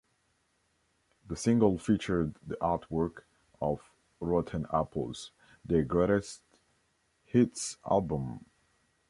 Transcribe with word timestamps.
The 1.27 1.35
single 1.35 1.77
featured 1.77 2.33
the 2.43 2.55
artwork 2.55 3.21
of 3.61 3.91
"Rotten 4.19 4.65
Apples", 4.73 5.29
their 5.63 5.83
greatest 5.83 6.41
hits 7.25 7.77
album. 7.87 8.43